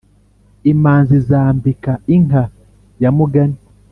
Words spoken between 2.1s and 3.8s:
inka ya mugani